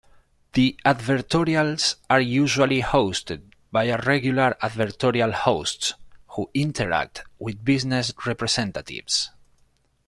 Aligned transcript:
The 0.53 0.79
advertorials 0.83 1.93
are 2.09 2.19
usually 2.21 2.81
hosted 2.81 3.51
by 3.71 3.93
regular 3.93 4.55
advertorial 4.59 5.31
hosts 5.31 5.93
who 6.29 6.49
interact 6.55 7.23
with 7.37 7.63
business 7.63 8.11
representatives. 8.25 9.29